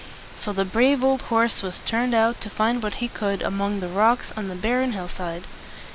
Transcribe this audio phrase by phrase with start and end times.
[0.39, 3.87] So the brave old horse was turned out to find what he could among the
[3.87, 5.43] rocks on the barren hill side.